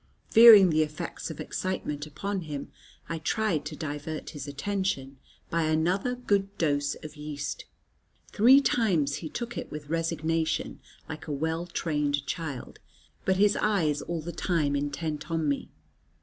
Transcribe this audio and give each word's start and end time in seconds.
Fearing 0.31 0.71
the 0.71 0.81
effects 0.81 1.29
of 1.29 1.39
excitement 1.39 2.07
upon 2.07 2.41
him, 2.41 2.71
I 3.07 3.19
tried 3.19 3.65
to 3.65 3.75
divert 3.75 4.31
his 4.31 4.47
attention 4.47 5.17
by 5.51 5.61
another 5.65 6.15
good 6.15 6.57
dose 6.57 6.95
of 7.03 7.15
yeast. 7.15 7.65
Three 8.31 8.61
times 8.61 9.17
he 9.17 9.29
took 9.29 9.59
it 9.59 9.69
with 9.71 9.89
resignation 9.89 10.79
like 11.07 11.27
a 11.27 11.31
well 11.31 11.67
trained 11.67 12.25
child, 12.25 12.79
but 13.25 13.37
his 13.37 13.55
eyes 13.57 14.01
all 14.01 14.21
the 14.21 14.31
time 14.31 14.75
intent 14.75 15.29
on 15.29 15.47
me. 15.47 15.69